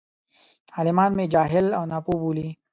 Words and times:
عالمان 0.75 1.11
مې 1.17 1.25
جاهل 1.33 1.65
او 1.77 1.83
ناپوه 1.91 2.17
بولي. 2.21 2.49